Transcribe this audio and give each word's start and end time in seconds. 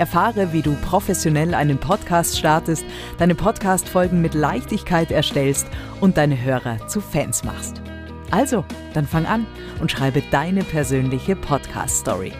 Erfahre, 0.00 0.54
wie 0.54 0.62
du 0.62 0.74
professionell 0.76 1.52
einen 1.54 1.78
Podcast 1.78 2.38
startest, 2.38 2.84
deine 3.18 3.34
Podcast-Folgen 3.34 4.22
mit 4.22 4.32
Leichtigkeit 4.32 5.10
erstellst 5.10 5.68
und 6.00 6.16
deine 6.16 6.42
Hörer 6.42 6.88
zu 6.88 7.02
Fans 7.02 7.44
machst. 7.44 7.82
Also, 8.30 8.64
dann 8.94 9.06
fang 9.06 9.26
an 9.26 9.46
und 9.80 9.90
schreibe 9.90 10.22
deine 10.30 10.64
persönliche 10.64 11.36
Podcast-Story. 11.36 12.32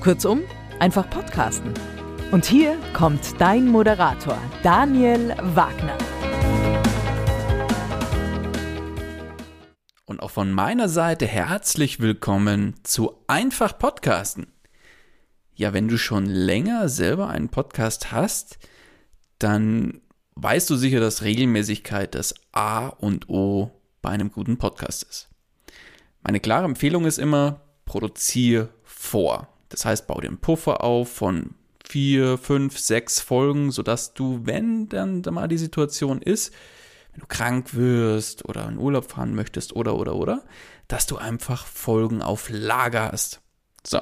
Kurzum, 0.00 0.40
einfach 0.80 1.08
podcasten. 1.10 1.74
Und 2.30 2.46
hier 2.46 2.78
kommt 2.94 3.40
dein 3.40 3.68
Moderator, 3.68 4.38
Daniel 4.62 5.36
Wagner. 5.54 5.98
Und 10.06 10.22
auch 10.22 10.30
von 10.30 10.50
meiner 10.50 10.88
Seite 10.88 11.26
herzlich 11.26 12.00
willkommen 12.00 12.74
zu 12.82 13.22
Einfach 13.26 13.78
Podcasten. 13.78 14.51
Ja, 15.54 15.72
wenn 15.72 15.88
du 15.88 15.98
schon 15.98 16.26
länger 16.26 16.88
selber 16.88 17.28
einen 17.28 17.50
Podcast 17.50 18.10
hast, 18.10 18.58
dann 19.38 20.00
weißt 20.34 20.70
du 20.70 20.76
sicher, 20.76 21.00
dass 21.00 21.22
Regelmäßigkeit 21.22 22.14
das 22.14 22.34
A 22.52 22.86
und 22.86 23.28
O 23.28 23.70
bei 24.00 24.10
einem 24.10 24.32
guten 24.32 24.56
Podcast 24.56 25.02
ist. 25.02 25.28
Meine 26.22 26.40
klare 26.40 26.64
Empfehlung 26.64 27.04
ist 27.04 27.18
immer, 27.18 27.60
produziere 27.84 28.70
vor. 28.82 29.48
Das 29.68 29.84
heißt, 29.84 30.06
bau 30.06 30.18
einen 30.18 30.38
Puffer 30.38 30.82
auf 30.82 31.12
von 31.12 31.54
vier, 31.86 32.38
fünf, 32.38 32.78
sechs 32.78 33.20
Folgen, 33.20 33.70
sodass 33.70 34.14
du, 34.14 34.40
wenn 34.44 34.88
dann 34.88 35.22
mal 35.30 35.48
die 35.48 35.58
Situation 35.58 36.22
ist, 36.22 36.54
wenn 37.12 37.20
du 37.20 37.26
krank 37.26 37.74
wirst 37.74 38.46
oder 38.46 38.66
in 38.68 38.78
Urlaub 38.78 39.10
fahren 39.10 39.34
möchtest 39.34 39.74
oder 39.76 39.96
oder 39.96 40.14
oder, 40.14 40.44
dass 40.88 41.06
du 41.06 41.16
einfach 41.18 41.66
Folgen 41.66 42.22
auf 42.22 42.48
Lager 42.48 43.12
hast. 43.12 43.40
So, 43.86 44.00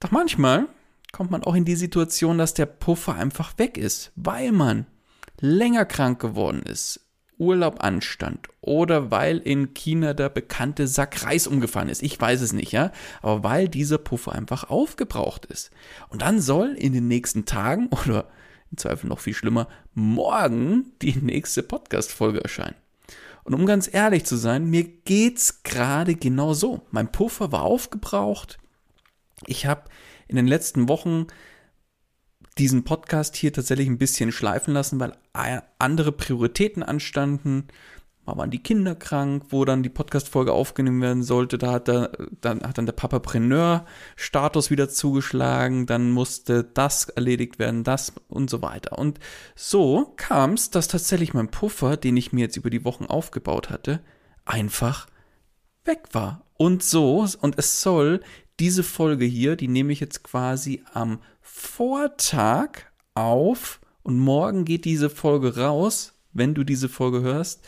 doch 0.00 0.10
manchmal 0.10 0.68
kommt 1.12 1.30
man 1.30 1.44
auch 1.44 1.54
in 1.54 1.64
die 1.64 1.76
Situation, 1.76 2.38
dass 2.38 2.54
der 2.54 2.66
Puffer 2.66 3.14
einfach 3.14 3.56
weg 3.58 3.78
ist, 3.78 4.12
weil 4.16 4.52
man 4.52 4.86
länger 5.40 5.84
krank 5.84 6.20
geworden 6.20 6.62
ist, 6.62 7.00
Urlaub 7.38 7.82
anstand 7.82 8.48
oder 8.60 9.10
weil 9.10 9.38
in 9.38 9.74
China 9.74 10.14
der 10.14 10.28
bekannte 10.28 10.86
Sack 10.86 11.24
Reis 11.24 11.46
umgefallen 11.46 11.88
ist. 11.88 12.02
Ich 12.02 12.20
weiß 12.20 12.40
es 12.40 12.52
nicht, 12.52 12.72
ja, 12.72 12.92
aber 13.22 13.44
weil 13.44 13.68
dieser 13.68 13.98
Puffer 13.98 14.32
einfach 14.32 14.70
aufgebraucht 14.70 15.46
ist. 15.46 15.70
Und 16.08 16.22
dann 16.22 16.40
soll 16.40 16.74
in 16.74 16.92
den 16.92 17.08
nächsten 17.08 17.44
Tagen 17.44 17.88
oder 17.88 18.28
im 18.70 18.78
Zweifel 18.78 19.08
noch 19.08 19.20
viel 19.20 19.34
schlimmer, 19.34 19.68
morgen 19.94 20.92
die 21.02 21.16
nächste 21.16 21.62
Podcast-Folge 21.62 22.42
erscheinen. 22.42 22.76
Und 23.44 23.54
um 23.54 23.66
ganz 23.66 23.92
ehrlich 23.92 24.24
zu 24.24 24.36
sein, 24.36 24.64
mir 24.70 24.84
geht's 24.84 25.62
gerade 25.62 26.14
genau 26.14 26.54
so. 26.54 26.80
Mein 26.90 27.12
Puffer 27.12 27.52
war 27.52 27.62
aufgebraucht. 27.62 28.58
Ich 29.46 29.66
habe 29.66 29.84
in 30.28 30.36
den 30.36 30.46
letzten 30.46 30.88
Wochen 30.88 31.26
diesen 32.58 32.84
Podcast 32.84 33.36
hier 33.36 33.52
tatsächlich 33.52 33.88
ein 33.88 33.98
bisschen 33.98 34.32
schleifen 34.32 34.74
lassen, 34.74 35.00
weil 35.00 35.16
andere 35.78 36.12
Prioritäten 36.12 36.82
anstanden. 36.82 37.68
Mal 38.26 38.38
waren 38.38 38.50
die 38.50 38.62
Kinder 38.62 38.94
krank, 38.94 39.46
wo 39.50 39.66
dann 39.66 39.82
die 39.82 39.90
Podcast-Folge 39.90 40.52
aufgenommen 40.52 41.02
werden 41.02 41.22
sollte. 41.22 41.58
Da 41.58 41.72
hat, 41.72 41.88
der, 41.88 42.12
dann, 42.40 42.62
hat 42.62 42.78
dann 42.78 42.86
der 42.86 42.94
Papapreneur-Status 42.94 44.70
wieder 44.70 44.88
zugeschlagen. 44.88 45.84
Dann 45.84 46.10
musste 46.10 46.64
das 46.64 47.10
erledigt 47.10 47.58
werden, 47.58 47.84
das 47.84 48.12
und 48.28 48.48
so 48.48 48.62
weiter. 48.62 48.98
Und 48.98 49.18
so 49.56 50.14
kam 50.16 50.54
es, 50.54 50.70
dass 50.70 50.88
tatsächlich 50.88 51.34
mein 51.34 51.50
Puffer, 51.50 51.98
den 51.98 52.16
ich 52.16 52.32
mir 52.32 52.42
jetzt 52.42 52.56
über 52.56 52.70
die 52.70 52.84
Wochen 52.84 53.04
aufgebaut 53.04 53.68
hatte, 53.68 54.00
einfach 54.46 55.06
weg 55.84 56.08
war. 56.12 56.46
Und 56.56 56.82
so, 56.82 57.26
und 57.40 57.58
es 57.58 57.82
soll 57.82 58.20
diese 58.60 58.82
Folge 58.82 59.24
hier, 59.24 59.56
die 59.56 59.68
nehme 59.68 59.92
ich 59.92 60.00
jetzt 60.00 60.22
quasi 60.22 60.82
am 60.92 61.20
Vortag 61.40 62.82
auf 63.14 63.80
und 64.02 64.18
morgen 64.18 64.64
geht 64.64 64.84
diese 64.84 65.10
Folge 65.10 65.56
raus. 65.56 66.12
Wenn 66.32 66.54
du 66.54 66.64
diese 66.64 66.88
Folge 66.88 67.22
hörst, 67.22 67.64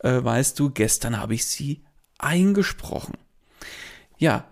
äh, 0.00 0.22
weißt 0.22 0.58
du, 0.58 0.70
gestern 0.70 1.18
habe 1.18 1.34
ich 1.34 1.44
sie 1.44 1.84
eingesprochen. 2.18 3.14
Ja, 4.18 4.48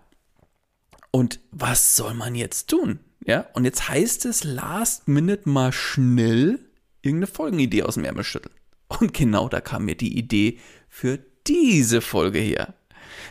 und 1.10 1.40
was 1.50 1.96
soll 1.96 2.14
man 2.14 2.34
jetzt 2.34 2.68
tun? 2.68 3.00
Ja, 3.24 3.46
und 3.54 3.64
jetzt 3.64 3.88
heißt 3.88 4.26
es 4.26 4.44
last 4.44 5.08
minute 5.08 5.48
mal 5.48 5.72
schnell 5.72 6.60
irgendeine 7.02 7.26
Folgenidee 7.26 7.82
aus 7.82 7.94
dem 7.94 8.04
Ärmel 8.04 8.24
schütteln. 8.24 8.54
Und 8.88 9.12
genau 9.12 9.48
da 9.48 9.60
kam 9.60 9.84
mir 9.84 9.96
die 9.96 10.16
Idee 10.16 10.58
für 10.88 11.18
diese 11.46 12.00
Folge 12.00 12.38
her. 12.38 12.74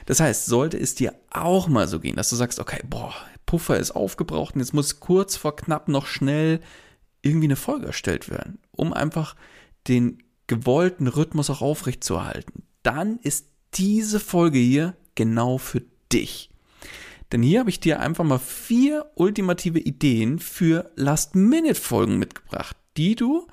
Das 0.08 0.22
heißt, 0.22 0.46
sollte 0.46 0.80
es 0.80 0.96
dir 0.96 1.14
auch 1.30 1.68
mal 1.68 1.88
so 1.88 2.00
gehen, 2.00 2.16
dass 2.16 2.30
du 2.30 2.38
sagst, 2.38 2.60
okay, 2.60 2.82
boah, 2.90 3.14
Puffer 3.46 3.78
ist 3.78 3.92
aufgebraucht 3.92 4.56
und 4.56 4.62
jetzt 4.62 4.74
muss 4.74 5.02
kurz 5.02 5.36
vor 5.36 5.56
knapp 5.58 5.90
noch 5.90 6.08
schnell 6.08 6.62
irgendwie 7.22 7.48
eine 7.48 7.58
Folge 7.58 7.88
erstellt 7.88 8.30
werden, 8.30 8.58
um 8.72 8.94
einfach 8.94 9.36
den 9.90 10.24
gewollten 10.48 11.08
Rhythmus 11.08 11.50
auch 11.50 11.62
aufrechtzuerhalten, 11.62 12.64
dann 12.84 13.20
ist 13.20 13.48
diese 13.74 14.22
Folge 14.22 14.60
hier 14.60 14.96
genau 15.16 15.58
für 15.58 15.84
dich. 16.12 16.52
Denn 17.34 17.44
hier 17.44 17.60
habe 17.60 17.70
ich 17.70 17.82
dir 17.82 18.00
einfach 18.00 18.24
mal 18.24 18.40
vier 18.40 19.12
ultimative 19.16 19.80
Ideen 19.80 20.40
für 20.40 20.90
Last-Minute-Folgen 20.96 22.18
mitgebracht, 22.18 22.78
die 22.96 23.16
du, 23.16 23.46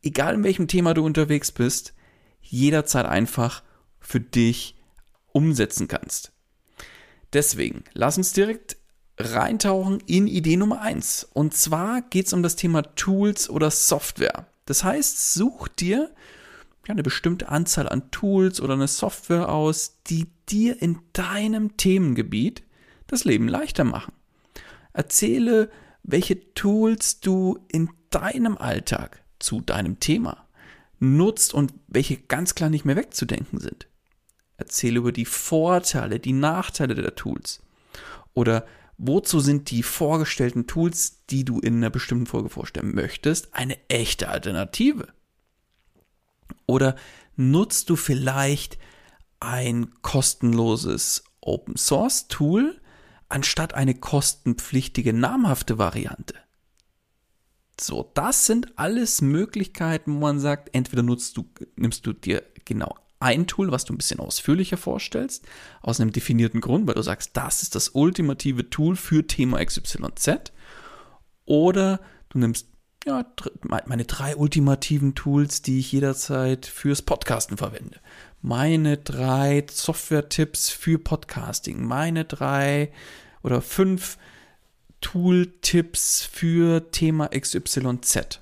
egal 0.00 0.36
in 0.36 0.44
welchem 0.44 0.68
Thema 0.68 0.94
du 0.94 1.04
unterwegs 1.04 1.52
bist, 1.52 1.92
jederzeit 2.40 3.04
einfach 3.04 3.62
für 4.00 4.20
dich 4.20 4.77
umsetzen 5.32 5.88
kannst. 5.88 6.32
Deswegen, 7.32 7.84
lass 7.92 8.16
uns 8.16 8.32
direkt 8.32 8.76
reintauchen 9.18 10.00
in 10.06 10.26
Idee 10.26 10.56
Nummer 10.56 10.80
1. 10.80 11.28
Und 11.34 11.54
zwar 11.54 12.02
geht 12.02 12.26
es 12.26 12.32
um 12.32 12.42
das 12.42 12.56
Thema 12.56 12.82
Tools 12.94 13.50
oder 13.50 13.70
Software. 13.70 14.46
Das 14.64 14.84
heißt, 14.84 15.34
such 15.34 15.68
dir 15.68 16.10
eine 16.86 17.02
bestimmte 17.02 17.48
Anzahl 17.48 17.86
an 17.88 18.10
Tools 18.10 18.62
oder 18.62 18.72
eine 18.72 18.88
Software 18.88 19.50
aus, 19.50 19.98
die 20.06 20.26
dir 20.48 20.80
in 20.80 21.00
deinem 21.12 21.76
Themengebiet 21.76 22.62
das 23.06 23.24
Leben 23.24 23.46
leichter 23.46 23.84
machen. 23.84 24.14
Erzähle, 24.94 25.70
welche 26.02 26.54
Tools 26.54 27.20
du 27.20 27.58
in 27.68 27.90
deinem 28.08 28.56
Alltag 28.56 29.22
zu 29.38 29.60
deinem 29.60 30.00
Thema 30.00 30.46
nutzt 30.98 31.52
und 31.52 31.74
welche 31.88 32.16
ganz 32.16 32.54
klar 32.54 32.70
nicht 32.70 32.86
mehr 32.86 32.96
wegzudenken 32.96 33.60
sind 33.60 33.87
erzähle 34.58 34.98
über 34.98 35.12
die 35.12 35.24
Vorteile, 35.24 36.20
die 36.20 36.34
Nachteile 36.34 36.94
der 36.94 37.14
Tools. 37.14 37.62
Oder 38.34 38.66
wozu 38.98 39.40
sind 39.40 39.70
die 39.70 39.82
vorgestellten 39.82 40.66
Tools, 40.66 41.24
die 41.30 41.44
du 41.44 41.60
in 41.60 41.76
einer 41.76 41.90
bestimmten 41.90 42.26
Folge 42.26 42.50
vorstellen 42.50 42.94
möchtest, 42.94 43.54
eine 43.54 43.78
echte 43.88 44.28
Alternative? 44.28 45.08
Oder 46.66 46.96
nutzt 47.36 47.88
du 47.88 47.96
vielleicht 47.96 48.78
ein 49.40 49.94
kostenloses 50.02 51.24
Open 51.40 51.76
Source 51.76 52.26
Tool 52.26 52.80
anstatt 53.28 53.74
eine 53.74 53.94
kostenpflichtige 53.94 55.12
namhafte 55.12 55.78
Variante? 55.78 56.34
So, 57.80 58.10
das 58.14 58.44
sind 58.44 58.76
alles 58.76 59.20
Möglichkeiten, 59.20 60.16
wo 60.16 60.18
man 60.18 60.40
sagt, 60.40 60.74
entweder 60.74 61.04
nutzt 61.04 61.36
du, 61.36 61.48
nimmst 61.76 62.04
du 62.04 62.12
dir 62.12 62.42
genau 62.64 62.96
ein 63.20 63.46
Tool, 63.46 63.72
was 63.72 63.84
du 63.84 63.92
ein 63.92 63.98
bisschen 63.98 64.20
ausführlicher 64.20 64.76
vorstellst, 64.76 65.44
aus 65.82 66.00
einem 66.00 66.12
definierten 66.12 66.60
Grund, 66.60 66.86
weil 66.86 66.94
du 66.94 67.02
sagst, 67.02 67.36
das 67.36 67.62
ist 67.62 67.74
das 67.74 67.90
ultimative 67.90 68.70
Tool 68.70 68.96
für 68.96 69.26
Thema 69.26 69.64
XYZ. 69.64 70.52
Oder 71.44 72.00
du 72.28 72.38
nimmst 72.38 72.68
ja, 73.06 73.24
meine 73.86 74.04
drei 74.04 74.36
ultimativen 74.36 75.14
Tools, 75.14 75.62
die 75.62 75.78
ich 75.78 75.92
jederzeit 75.92 76.66
fürs 76.66 77.00
Podcasten 77.02 77.56
verwende. 77.56 78.00
Meine 78.42 78.98
drei 78.98 79.64
Software-Tipps 79.70 80.70
für 80.70 80.98
Podcasting. 80.98 81.84
Meine 81.84 82.24
drei 82.24 82.92
oder 83.42 83.62
fünf 83.62 84.18
Tool-Tipps 85.00 86.22
für 86.22 86.90
Thema 86.90 87.28
XYZ. 87.28 88.40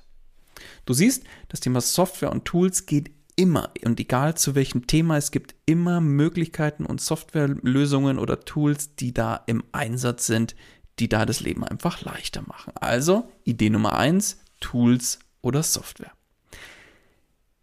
Du 0.85 0.93
siehst, 0.93 1.23
das 1.49 1.59
Thema 1.59 1.81
Software 1.81 2.31
und 2.31 2.45
Tools 2.45 2.85
geht 2.85 3.11
immer 3.37 3.71
und 3.85 3.99
egal 3.99 4.35
zu 4.35 4.55
welchem 4.55 4.87
Thema, 4.87 5.15
es 5.15 5.31
gibt 5.31 5.55
immer 5.65 6.01
Möglichkeiten 6.01 6.85
und 6.85 6.99
Softwarelösungen 6.99 8.19
oder 8.19 8.41
Tools, 8.41 8.95
die 8.95 9.13
da 9.13 9.43
im 9.45 9.63
Einsatz 9.71 10.25
sind, 10.25 10.55
die 10.99 11.07
da 11.07 11.25
das 11.25 11.39
Leben 11.39 11.63
einfach 11.63 12.01
leichter 12.01 12.41
machen. 12.41 12.73
Also 12.75 13.31
Idee 13.45 13.69
Nummer 13.69 13.97
eins: 13.97 14.39
Tools 14.59 15.19
oder 15.41 15.63
Software. 15.63 16.11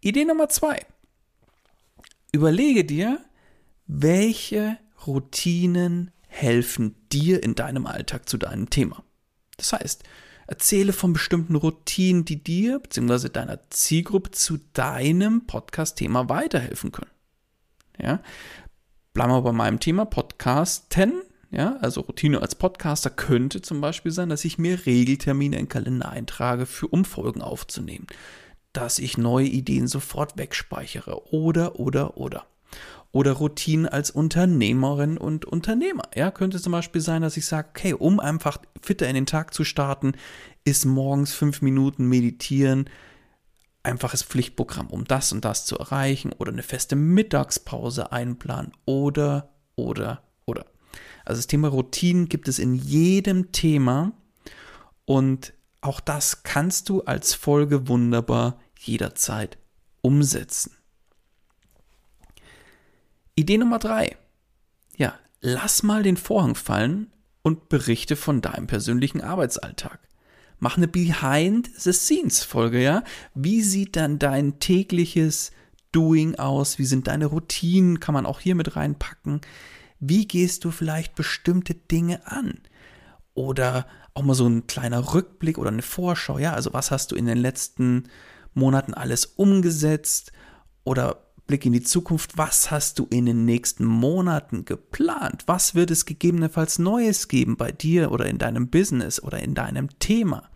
Idee 0.01 0.25
Nummer 0.25 0.49
zwei: 0.49 0.85
Überlege 2.31 2.85
dir, 2.85 3.19
welche 3.85 4.77
Routinen 5.05 6.11
helfen 6.27 6.95
dir 7.11 7.43
in 7.43 7.53
deinem 7.53 7.85
Alltag 7.85 8.27
zu 8.27 8.37
deinem 8.37 8.69
Thema. 8.69 9.03
Das 9.57 9.73
heißt, 9.73 10.03
erzähle 10.47 10.93
von 10.93 11.13
bestimmten 11.13 11.55
Routinen, 11.55 12.25
die 12.25 12.43
dir 12.43 12.79
bzw. 12.79 13.29
deiner 13.29 13.59
Zielgruppe 13.69 14.31
zu 14.31 14.59
deinem 14.73 15.45
Podcast-Thema 15.47 16.29
weiterhelfen 16.29 16.91
können. 16.91 17.11
Ja? 17.99 18.19
Bleiben 19.13 19.31
wir 19.31 19.41
bei 19.41 19.51
meinem 19.51 19.79
Thema 19.79 20.05
Podcasten. 20.05 21.21
Ja, 21.51 21.77
also 21.77 22.01
Routine 22.01 22.41
als 22.41 22.55
Podcaster 22.55 23.09
könnte 23.09 23.61
zum 23.61 23.79
Beispiel 23.79 24.11
sein, 24.11 24.29
dass 24.29 24.43
ich 24.43 24.57
mir 24.57 24.85
Regeltermine 24.85 25.57
in 25.57 25.69
Kalender 25.69 26.09
eintrage, 26.09 26.65
für 26.65 26.87
Umfolgen 26.87 27.41
aufzunehmen. 27.41 28.07
Dass 28.73 28.99
ich 28.99 29.17
neue 29.17 29.47
Ideen 29.47 29.87
sofort 29.87 30.37
wegspeichere. 30.37 31.31
Oder, 31.31 31.79
oder, 31.79 32.17
oder 32.17 32.45
oder 33.15 33.31
Routinen 33.31 33.87
als 33.87 34.11
Unternehmerin 34.11 35.17
und 35.17 35.45
Unternehmer. 35.45 36.03
Ja, 36.15 36.31
könnte 36.31 36.61
zum 36.61 36.73
Beispiel 36.73 36.99
sein, 36.99 37.21
dass 37.21 37.37
ich 37.37 37.45
sage, 37.45 37.69
okay, 37.69 37.93
um 37.93 38.19
einfach 38.19 38.57
fitter 38.81 39.07
in 39.07 39.15
den 39.15 39.25
Tag 39.25 39.53
zu 39.53 39.63
starten, 39.63 40.15
ist 40.65 40.83
morgens 40.83 41.33
fünf 41.33 41.61
Minuten 41.61 42.09
meditieren 42.09 42.89
einfaches 43.83 44.21
Pflichtprogramm, 44.21 44.87
um 44.87 45.05
das 45.05 45.31
und 45.31 45.45
das 45.45 45.65
zu 45.65 45.77
erreichen 45.77 46.33
oder 46.33 46.51
eine 46.51 46.61
feste 46.61 46.97
Mittagspause 46.97 48.11
einplanen 48.11 48.73
oder, 48.83 49.53
oder, 49.77 50.23
oder. 50.45 50.65
Also 51.23 51.39
das 51.39 51.47
Thema 51.47 51.69
Routinen 51.69 52.27
gibt 52.27 52.49
es 52.49 52.59
in 52.59 52.75
jedem 52.75 53.53
Thema 53.53 54.11
und 55.05 55.53
auch 55.79 56.01
das 56.01 56.43
kannst 56.43 56.89
du 56.89 57.03
als 57.03 57.33
Folge 57.33 57.87
wunderbar 57.87 58.59
jederzeit 58.77 59.57
umsetzen. 60.01 60.74
Idee 63.35 63.57
Nummer 63.57 63.79
drei. 63.79 64.15
Ja, 64.97 65.13
lass 65.41 65.83
mal 65.83 66.03
den 66.03 66.17
Vorhang 66.17 66.55
fallen 66.55 67.11
und 67.41 67.67
berichte 67.67 68.15
von 68.15 68.41
deinem 68.41 68.67
persönlichen 68.67 69.21
Arbeitsalltag. 69.21 69.99
Mach 70.59 70.77
eine 70.77 70.87
Behind-the-Scenes-Folge, 70.87 72.81
ja? 72.81 73.03
Wie 73.33 73.61
sieht 73.61 73.97
dann 73.97 74.19
dein 74.19 74.59
tägliches 74.59 75.51
Doing 75.91 76.35
aus? 76.35 76.79
Wie 76.79 76.85
sind 76.85 77.07
deine 77.07 77.25
Routinen? 77.25 77.99
Kann 77.99 78.13
man 78.13 78.25
auch 78.25 78.39
hier 78.39 78.55
mit 78.55 78.77
reinpacken. 78.77 79.41
Wie 79.99 80.27
gehst 80.27 80.63
du 80.63 80.71
vielleicht 80.71 81.15
bestimmte 81.15 81.73
Dinge 81.73 82.25
an? 82.27 82.61
Oder 83.33 83.85
auch 84.13 84.23
mal 84.23 84.33
so 84.33 84.47
ein 84.47 84.65
kleiner 84.65 85.13
Rückblick 85.13 85.57
oder 85.57 85.71
eine 85.71 85.81
Vorschau, 85.81 86.39
ja? 86.39 86.53
Also 86.53 86.71
was 86.71 86.89
hast 86.89 87.11
du 87.11 87.15
in 87.15 87.25
den 87.25 87.37
letzten 87.37 88.07
Monaten 88.53 88.93
alles 88.93 89.25
umgesetzt? 89.25 90.31
Oder 90.85 91.24
Blick 91.47 91.65
in 91.65 91.73
die 91.73 91.83
Zukunft, 91.83 92.37
was 92.37 92.71
hast 92.71 92.97
du 92.99 93.07
in 93.09 93.25
den 93.25 93.45
nächsten 93.45 93.85
Monaten 93.85 94.65
geplant? 94.65 95.43
Was 95.45 95.75
wird 95.75 95.91
es 95.91 96.05
gegebenenfalls 96.05 96.79
Neues 96.79 97.27
geben 97.27 97.55
bei 97.55 97.71
dir 97.71 98.11
oder 98.11 98.25
in 98.25 98.37
deinem 98.37 98.69
Business 98.69 99.21
oder 99.21 99.39
in 99.39 99.53
deinem 99.53 99.89
Thema? 99.99 100.49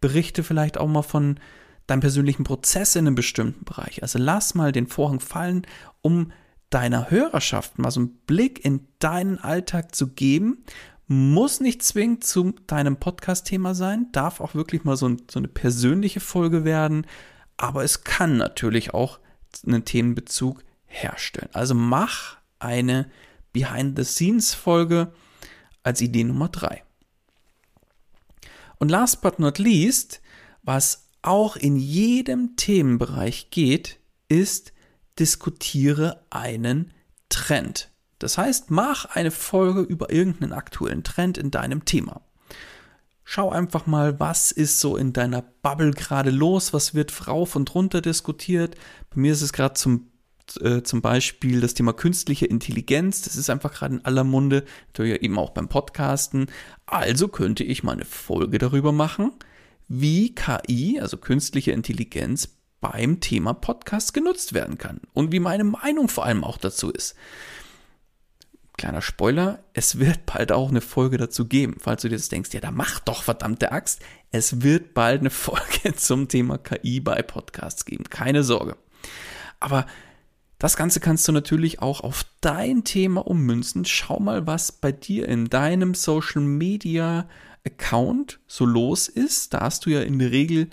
Berichte 0.00 0.42
vielleicht 0.42 0.78
auch 0.78 0.88
mal 0.88 1.02
von 1.02 1.40
deinem 1.86 2.00
persönlichen 2.00 2.44
Prozess 2.44 2.94
in 2.94 3.06
einem 3.06 3.14
bestimmten 3.14 3.64
Bereich. 3.64 4.02
Also 4.02 4.18
lass 4.18 4.54
mal 4.54 4.72
den 4.72 4.86
Vorhang 4.86 5.20
fallen, 5.20 5.66
um 6.02 6.32
deiner 6.70 7.10
Hörerschaft 7.10 7.78
mal 7.78 7.90
so 7.90 8.00
einen 8.00 8.18
Blick 8.26 8.64
in 8.64 8.86
deinen 8.98 9.38
Alltag 9.38 9.94
zu 9.94 10.08
geben. 10.08 10.64
Muss 11.06 11.60
nicht 11.60 11.82
zwingend 11.82 12.22
zu 12.24 12.52
deinem 12.66 12.98
Podcast-Thema 12.98 13.74
sein, 13.74 14.08
darf 14.12 14.42
auch 14.42 14.54
wirklich 14.54 14.84
mal 14.84 14.96
so, 14.96 15.08
ein, 15.08 15.22
so 15.30 15.38
eine 15.38 15.48
persönliche 15.48 16.20
Folge 16.20 16.64
werden, 16.64 17.06
aber 17.56 17.82
es 17.82 18.04
kann 18.04 18.36
natürlich 18.36 18.92
auch 18.92 19.18
einen 19.66 19.84
Themenbezug 19.84 20.64
herstellen. 20.86 21.50
Also 21.52 21.74
mach 21.74 22.36
eine 22.58 23.10
Behind-the-Scenes-Folge 23.52 25.12
als 25.82 26.00
Idee 26.00 26.24
Nummer 26.24 26.48
3. 26.48 26.82
Und 28.78 28.90
last 28.90 29.22
but 29.22 29.38
not 29.38 29.58
least, 29.58 30.20
was 30.62 31.08
auch 31.22 31.56
in 31.56 31.76
jedem 31.76 32.56
Themenbereich 32.56 33.50
geht, 33.50 33.98
ist, 34.28 34.72
diskutiere 35.18 36.24
einen 36.30 36.92
Trend. 37.28 37.90
Das 38.18 38.38
heißt, 38.38 38.70
mach 38.70 39.06
eine 39.06 39.30
Folge 39.30 39.80
über 39.80 40.10
irgendeinen 40.10 40.52
aktuellen 40.52 41.04
Trend 41.04 41.38
in 41.38 41.50
deinem 41.50 41.84
Thema. 41.84 42.20
Schau 43.30 43.50
einfach 43.50 43.84
mal, 43.84 44.18
was 44.18 44.52
ist 44.52 44.80
so 44.80 44.96
in 44.96 45.12
deiner 45.12 45.42
Bubble 45.42 45.90
gerade 45.90 46.30
los, 46.30 46.72
was 46.72 46.94
wird 46.94 47.28
rauf 47.28 47.56
und 47.56 47.74
runter 47.74 48.00
diskutiert. 48.00 48.74
Bei 49.10 49.20
mir 49.20 49.32
ist 49.32 49.42
es 49.42 49.52
gerade 49.52 49.74
zum, 49.74 50.10
äh, 50.62 50.80
zum 50.80 51.02
Beispiel 51.02 51.60
das 51.60 51.74
Thema 51.74 51.92
künstliche 51.92 52.46
Intelligenz. 52.46 53.20
Das 53.20 53.36
ist 53.36 53.50
einfach 53.50 53.74
gerade 53.74 53.96
in 53.96 54.04
aller 54.06 54.24
Munde, 54.24 54.64
natürlich 54.86 55.20
eben 55.20 55.38
auch 55.38 55.50
beim 55.50 55.68
Podcasten. 55.68 56.46
Also 56.86 57.28
könnte 57.28 57.64
ich 57.64 57.82
mal 57.82 57.92
eine 57.92 58.06
Folge 58.06 58.56
darüber 58.56 58.92
machen, 58.92 59.32
wie 59.88 60.34
KI, 60.34 60.98
also 60.98 61.18
künstliche 61.18 61.72
Intelligenz, 61.72 62.56
beim 62.80 63.20
Thema 63.20 63.52
Podcast 63.52 64.14
genutzt 64.14 64.54
werden 64.54 64.78
kann 64.78 65.02
und 65.12 65.32
wie 65.32 65.40
meine 65.40 65.64
Meinung 65.64 66.08
vor 66.08 66.24
allem 66.24 66.44
auch 66.44 66.56
dazu 66.56 66.90
ist. 66.90 67.14
Kleiner 68.78 69.02
Spoiler, 69.02 69.58
es 69.74 69.98
wird 69.98 70.24
bald 70.24 70.52
auch 70.52 70.70
eine 70.70 70.80
Folge 70.80 71.18
dazu 71.18 71.46
geben, 71.46 71.76
falls 71.80 72.02
du 72.02 72.08
dir 72.08 72.14
jetzt 72.14 72.32
denkst, 72.32 72.54
ja, 72.54 72.60
da 72.60 72.70
mach 72.70 73.00
doch 73.00 73.24
verdammte 73.24 73.72
Axt. 73.72 74.00
Es 74.30 74.62
wird 74.62 74.94
bald 74.94 75.20
eine 75.20 75.30
Folge 75.30 75.94
zum 75.96 76.28
Thema 76.28 76.58
KI 76.58 77.00
bei 77.00 77.20
Podcasts 77.22 77.84
geben. 77.84 78.04
Keine 78.04 78.44
Sorge. 78.44 78.76
Aber 79.60 79.84
das 80.58 80.76
Ganze 80.76 81.00
kannst 81.00 81.26
du 81.26 81.32
natürlich 81.32 81.82
auch 81.82 82.00
auf 82.00 82.24
dein 82.40 82.84
Thema 82.84 83.26
ummünzen. 83.26 83.84
Schau 83.84 84.20
mal, 84.20 84.46
was 84.46 84.72
bei 84.72 84.92
dir 84.92 85.28
in 85.28 85.48
deinem 85.50 85.94
Social 85.94 86.42
Media 86.42 87.28
Account 87.66 88.38
so 88.46 88.64
los 88.64 89.08
ist. 89.08 89.54
Da 89.54 89.60
hast 89.60 89.86
du 89.86 89.90
ja 89.90 90.02
in 90.02 90.18
der 90.18 90.30
Regel 90.30 90.70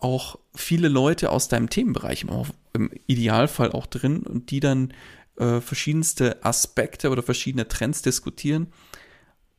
auch 0.00 0.38
viele 0.54 0.88
Leute 0.88 1.30
aus 1.30 1.48
deinem 1.48 1.70
Themenbereich 1.70 2.26
im 2.72 2.90
Idealfall 3.06 3.72
auch 3.72 3.86
drin 3.86 4.22
und 4.22 4.50
die 4.50 4.60
dann 4.60 4.92
äh, 5.36 5.60
verschiedenste 5.60 6.44
Aspekte 6.44 7.10
oder 7.10 7.22
verschiedene 7.22 7.68
Trends 7.68 8.02
diskutieren. 8.02 8.68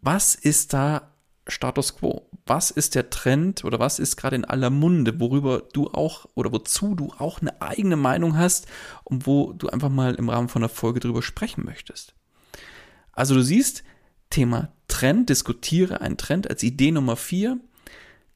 Was 0.01 0.35
ist 0.35 0.73
da 0.73 1.13
Status 1.47 1.95
quo? 1.95 2.29
Was 2.45 2.71
ist 2.71 2.95
der 2.95 3.09
Trend 3.09 3.63
oder 3.63 3.79
was 3.79 3.99
ist 3.99 4.15
gerade 4.17 4.35
in 4.35 4.45
aller 4.45 4.69
Munde, 4.69 5.19
worüber 5.19 5.63
du 5.73 5.89
auch 5.89 6.25
oder 6.35 6.51
wozu 6.51 6.95
du 6.95 7.13
auch 7.17 7.41
eine 7.41 7.61
eigene 7.61 7.95
Meinung 7.95 8.37
hast 8.37 8.67
und 9.03 9.27
wo 9.27 9.53
du 9.53 9.67
einfach 9.69 9.89
mal 9.89 10.15
im 10.15 10.29
Rahmen 10.29 10.49
von 10.49 10.61
einer 10.61 10.69
Folge 10.69 10.99
drüber 10.99 11.21
sprechen 11.21 11.65
möchtest? 11.65 12.13
Also 13.11 13.35
du 13.35 13.43
siehst, 13.43 13.83
Thema 14.29 14.71
Trend, 14.87 15.29
diskutiere 15.29 16.01
einen 16.01 16.17
Trend 16.17 16.49
als 16.49 16.63
Idee 16.63 16.91
Nummer 16.91 17.15
vier, 17.15 17.59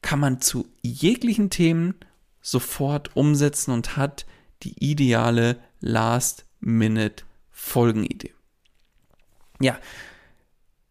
kann 0.02 0.20
man 0.20 0.40
zu 0.40 0.66
jeglichen 0.82 1.50
Themen 1.50 1.94
sofort 2.40 3.16
umsetzen 3.16 3.72
und 3.72 3.96
hat 3.96 4.26
die 4.62 4.74
ideale 4.84 5.58
Last-Minute 5.80 7.24
Folgenidee. 7.58 8.32
Ja, 9.60 9.78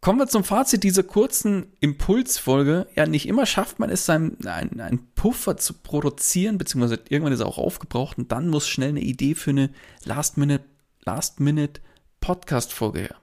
kommen 0.02 0.20
wir 0.20 0.28
zum 0.28 0.44
Fazit 0.44 0.84
dieser 0.84 1.04
kurzen 1.04 1.72
Impulsfolge. 1.80 2.88
Ja, 2.96 3.06
nicht 3.06 3.26
immer 3.26 3.46
schafft 3.46 3.80
man 3.80 3.90
es, 3.90 4.10
einen, 4.10 4.46
einen 4.46 5.08
Puffer 5.16 5.56
zu 5.56 5.76
produzieren, 5.76 6.58
beziehungsweise 6.58 7.02
irgendwann 7.08 7.32
ist 7.32 7.40
er 7.40 7.46
auch 7.46 7.58
aufgebraucht 7.58 8.18
und 8.18 8.34
dann 8.34 8.50
muss 8.50 8.68
schnell 8.68 8.90
eine 8.90 9.00
Idee 9.00 9.34
für 9.34 9.52
eine 9.52 9.70
Last-Minute 10.04 10.64
Last 11.06 11.40
her. 11.40 13.16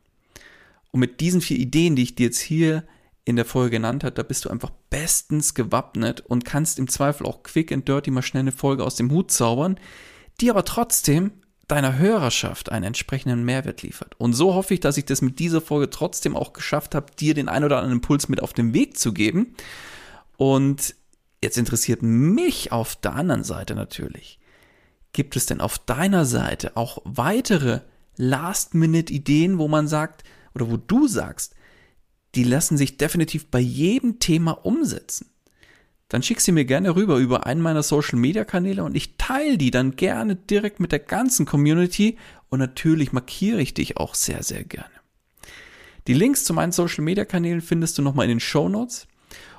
Und 0.91 1.01
mit 1.01 1.21
diesen 1.21 1.43
vier 1.43 1.59
Ideen, 1.59 1.97
die 1.97 2.03
ich 2.03 2.15
dir 2.15 2.27
jetzt 2.27 2.41
hier 2.41 2.85
in 3.27 3.37
der 3.37 3.45
Folge 3.45 3.73
genannt 3.73 4.05
habe, 4.05 4.15
da 4.15 4.23
bist 4.23 4.47
du 4.47 4.49
einfach 4.49 4.71
bestens 4.89 5.53
gewappnet 5.53 6.23
und 6.23 6.47
kannst 6.47 6.79
im 6.79 6.89
Zweifel 6.89 7.27
auch 7.27 7.43
quick 7.43 7.73
and 7.73 7.87
dirty 7.87 8.11
mal 8.11 8.23
schnell 8.23 8.41
eine 8.41 8.53
Folge 8.53 8.85
aus 8.85 8.97
dem 8.97 9.11
Hut 9.11 9.31
zaubern, 9.31 9.79
die 10.41 10.51
aber 10.51 10.65
trotzdem 10.65 11.33
deiner 11.69 11.99
Hörerschaft 11.99 12.71
einen 12.71 12.85
entsprechenden 12.87 13.45
Mehrwert 13.45 13.83
liefert. 13.83 14.15
Und 14.19 14.35
so 14.35 14.55
hoffe 14.55 14.75
ich, 14.75 14.81
dass 14.81 14.97
ich 14.97 15.05
das 15.05 15.23
mit 15.23 15.39
dieser 15.39 15.61
Folge 15.61 15.91
trotzdem 15.91 16.37
auch 16.37 16.53
geschafft 16.53 16.95
habe, 16.95 17.13
dir 17.19 17.35
den 17.35 17.49
ein 17.49 17.65
oder 17.65 17.79
anderen 17.79 17.99
Impuls 17.99 18.29
mit 18.29 18.43
auf 18.43 18.53
den 18.53 18.75
Weg 18.75 18.99
zu 18.99 19.13
geben. 19.13 19.55
Und 20.37 20.95
jetzt 21.43 21.59
interessiert 21.59 22.03
mich 22.03 22.73
auf 22.73 22.97
der 22.97 23.15
anderen 23.15 23.45
Seite 23.45 23.75
natürlich, 23.75 24.39
gibt 25.13 25.37
es 25.37 25.47
denn 25.47 25.61
auf 25.61 25.79
deiner 25.79 26.25
Seite 26.25 26.77
auch 26.77 26.99
weitere 27.05 27.81
Last-Minute-Ideen, 28.17 29.59
wo 29.59 29.69
man 29.69 29.89
sagt, 29.89 30.25
oder 30.55 30.71
wo 30.71 30.77
du 30.77 31.09
sagst, 31.09 31.55
die 32.35 32.45
lassen 32.45 32.77
sich 32.77 32.97
definitiv 32.97 33.51
bei 33.51 33.61
jedem 33.61 34.19
Thema 34.19 34.53
umsetzen? 34.53 35.31
Dann 36.09 36.23
schick 36.23 36.41
sie 36.41 36.53
mir 36.53 36.65
gerne 36.65 36.97
rüber 36.97 37.17
über 37.17 37.47
einen 37.47 37.61
meiner 37.61 37.83
Social 37.83 38.19
Media 38.19 38.45
Kanäle 38.45 38.85
und 38.85 38.95
ich 38.95 39.17
teile 39.17 39.59
die 39.59 39.71
dann 39.71 39.97
gerne 39.97 40.37
direkt 40.37 40.81
mit 40.81 40.93
der 40.93 40.99
ganzen 40.99 41.47
Community 41.47 42.19
und 42.51 42.59
natürlich 42.59 43.13
markiere 43.13 43.61
ich 43.61 43.75
dich 43.75 43.97
auch 43.97 44.15
sehr, 44.15 44.43
sehr 44.43 44.65
gerne. 44.65 44.91
Die 46.07 46.15
Links 46.15 46.45
zu 46.45 46.53
meinen 46.53 46.73
Social 46.73 47.03
Media 47.03 47.25
Kanälen 47.25 47.63
findest 47.63 47.97
du 47.97 48.03
nochmal 48.03 48.27
in 48.27 48.37
den 48.37 48.41
Show 48.41 48.69
Notes. 48.69 49.07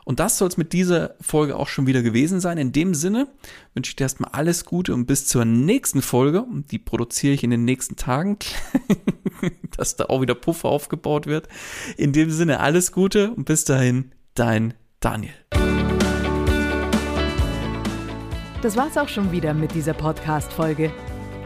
Und 0.06 0.20
das 0.20 0.38
soll 0.38 0.48
es 0.48 0.58
mit 0.58 0.72
dieser 0.72 1.16
Folge 1.20 1.56
auch 1.56 1.68
schon 1.68 1.88
wieder 1.88 2.04
gewesen 2.04 2.40
sein. 2.40 2.60
In 2.60 2.72
dem 2.72 2.94
Sinne 2.94 3.28
wünsche 3.74 3.90
ich 3.90 3.96
dir 3.96 4.04
erstmal 4.04 4.30
alles 4.32 4.64
Gute 4.64 4.94
und 4.94 5.08
bis 5.08 5.26
zur 5.26 5.46
nächsten 5.46 6.04
Folge. 6.04 6.44
Und 6.44 6.72
die 6.72 6.78
produziere 6.78 7.34
ich 7.34 7.44
in 7.44 7.50
den 7.50 7.66
nächsten 7.66 7.96
Tagen, 7.96 8.38
dass 9.78 9.96
da 9.96 10.06
auch 10.06 10.22
wieder 10.22 10.36
Puffer 10.36 10.70
aufgebaut 10.70 11.26
wird. 11.26 11.48
In 11.98 12.14
dem 12.14 12.30
Sinne 12.30 12.60
alles 12.60 12.92
Gute 12.92 13.32
und 13.32 13.46
bis 13.46 13.66
dahin, 13.66 14.12
dein 14.36 14.76
Daniel. 15.00 15.34
Das 18.66 18.76
war's 18.76 18.98
auch 18.98 19.08
schon 19.08 19.32
wieder 19.32 19.54
mit 19.54 19.74
dieser 19.76 19.94
Podcast-Folge. 19.94 20.92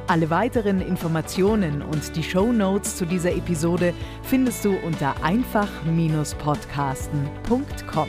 Alle 0.07 0.29
weiteren 0.29 0.79
Informationen 0.79 1.81
und 1.81 2.15
die 2.15 2.23
Show 2.23 2.53
Notes 2.53 2.95
zu 2.95 3.05
dieser 3.05 3.33
Episode 3.33 3.93
findest 4.23 4.63
du 4.63 4.77
unter 4.85 5.21
einfach-podcasten.com. 5.21 8.07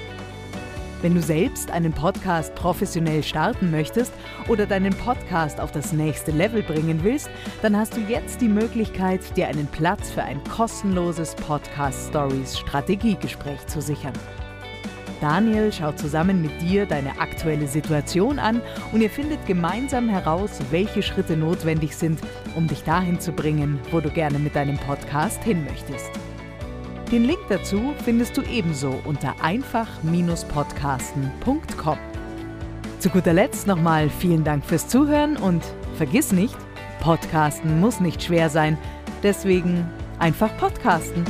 Wenn 1.02 1.14
du 1.16 1.20
selbst 1.20 1.72
einen 1.72 1.92
Podcast 1.92 2.54
professionell 2.54 3.24
starten 3.24 3.72
möchtest 3.72 4.12
oder 4.46 4.64
deinen 4.64 4.94
Podcast 4.94 5.60
auf 5.60 5.72
das 5.72 5.92
nächste 5.92 6.30
Level 6.30 6.62
bringen 6.62 7.02
willst, 7.02 7.30
dann 7.62 7.76
hast 7.76 7.96
du 7.96 8.00
jetzt 8.02 8.40
die 8.40 8.48
Möglichkeit, 8.48 9.36
dir 9.36 9.48
einen 9.48 9.66
Platz 9.66 10.08
für 10.08 10.22
ein 10.22 10.40
kostenloses 10.44 11.34
Podcast 11.34 12.10
Stories 12.10 12.56
Strategiegespräch 12.56 13.66
zu 13.66 13.82
sichern. 13.82 14.14
Daniel 15.20 15.72
schaut 15.72 15.98
zusammen 15.98 16.42
mit 16.42 16.62
dir 16.62 16.86
deine 16.86 17.20
aktuelle 17.20 17.66
Situation 17.66 18.38
an 18.38 18.62
und 18.92 19.00
ihr 19.00 19.10
findet 19.10 19.44
gemeinsam 19.46 20.08
heraus, 20.08 20.60
welche 20.70 21.02
Schritte 21.02 21.36
notwendig 21.36 21.96
sind, 21.96 22.20
um 22.56 22.66
dich 22.66 22.82
dahin 22.84 23.20
zu 23.20 23.32
bringen, 23.32 23.78
wo 23.90 24.00
du 24.00 24.08
gerne 24.10 24.38
mit 24.38 24.56
deinem 24.56 24.78
Podcast 24.78 25.44
hin 25.44 25.64
möchtest. 25.64 26.10
Den 27.12 27.24
Link 27.24 27.40
dazu 27.48 27.92
findest 28.04 28.36
du 28.36 28.42
ebenso 28.42 29.00
unter 29.04 29.34
einfach-podcasten.com. 29.42 31.98
Zu 33.00 33.08
guter 33.08 33.32
Letzt 33.32 33.66
nochmal 33.66 34.10
vielen 34.10 34.44
Dank 34.44 34.64
fürs 34.64 34.86
Zuhören 34.86 35.36
und 35.36 35.64
vergiss 35.96 36.30
nicht, 36.32 36.56
Podcasten 37.00 37.80
muss 37.80 37.98
nicht 37.98 38.22
schwer 38.22 38.50
sein, 38.50 38.78
deswegen 39.22 39.88
einfach 40.18 40.54
Podcasten. 40.58 41.24